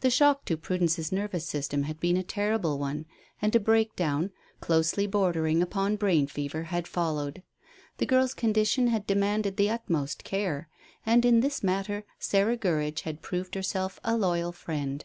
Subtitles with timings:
[0.00, 3.06] The shock to Prudence's nervous system had been a terrible one,
[3.40, 7.40] and a breakdown, closely bordering upon brain fever, had followed.
[7.98, 10.68] The girl's condition had demanded the utmost care,
[11.06, 15.04] and, in this matter, Sarah Gurridge had proved herself a loyal friend.